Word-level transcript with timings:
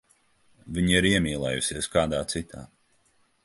Viņa 0.77 0.95
ir 1.01 1.07
iemīlējusies 1.11 1.93
kādā 1.97 2.25
citā. 2.35 2.67